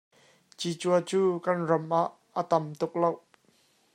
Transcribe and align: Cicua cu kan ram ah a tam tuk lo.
Cicua 0.59 0.97
cu 1.09 1.21
kan 1.45 1.57
ram 1.69 1.87
ah 2.01 2.09
a 2.39 2.41
tam 2.49 2.65
tuk 2.79 2.93
lo. 3.01 3.11